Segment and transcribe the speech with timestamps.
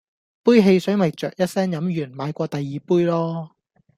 [0.41, 3.49] 杯汽水咪啅一聲飲完買過第二杯囉